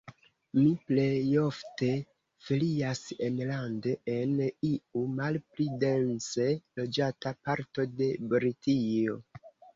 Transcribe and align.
Mi 0.59 0.69
plejofte 0.91 1.89
ferias 2.45 3.01
enlande, 3.27 3.93
en 4.15 4.33
iu 4.71 5.05
malpli 5.21 5.69
dense 5.85 6.49
loĝata 6.81 7.37
parto 7.51 7.89
de 8.03 8.11
Britio. 8.35 9.21